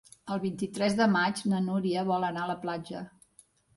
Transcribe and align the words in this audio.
El 0.35 0.39
vint-i-tres 0.43 0.95
de 1.01 1.07
maig 1.15 1.43
na 1.51 1.59
Núria 1.67 2.07
vol 2.13 2.25
anar 2.31 2.43
a 2.47 2.51
la 2.53 2.57
platja. 2.65 3.05